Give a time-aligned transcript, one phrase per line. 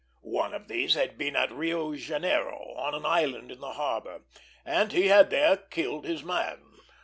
[0.23, 4.21] One of these had been at Rio Janeiro, on an island in the harbor,
[4.65, 6.79] and he had there killed his man.